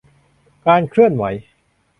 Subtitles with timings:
[0.65, 1.23] การเคลื่อนไหว